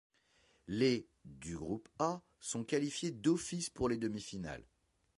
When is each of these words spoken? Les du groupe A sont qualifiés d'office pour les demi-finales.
Les 0.65 1.05
du 1.25 1.55
groupe 1.55 1.87
A 1.99 2.21
sont 2.39 2.63
qualifiés 2.63 3.11
d'office 3.11 3.69
pour 3.69 3.87
les 3.87 3.97
demi-finales. 3.97 4.65